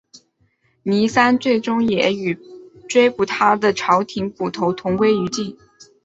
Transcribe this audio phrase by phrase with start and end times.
[0.81, 2.35] 倪三最终也与
[2.89, 5.55] 追捕他的朝廷捕头同归于尽。